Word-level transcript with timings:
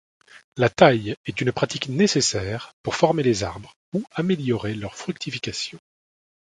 La 0.57 0.67
taille 0.67 1.15
est 1.27 1.41
une 1.41 1.51
pratique 1.51 1.87
nécessaire 1.87 2.73
pour 2.81 2.95
former 2.95 3.21
les 3.21 3.43
arbres 3.43 3.75
ou 3.93 4.03
améliorer 4.15 4.73
leur 4.73 4.95
fructification. 4.95 5.77